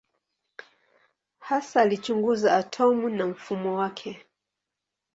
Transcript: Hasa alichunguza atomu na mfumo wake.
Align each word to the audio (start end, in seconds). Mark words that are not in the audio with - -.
Hasa 1.39 1.81
alichunguza 1.81 2.55
atomu 2.57 3.09
na 3.09 3.25
mfumo 3.27 3.75
wake. 3.79 4.25